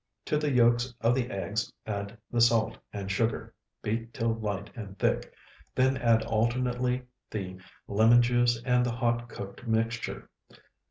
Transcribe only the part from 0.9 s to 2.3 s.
of the eggs add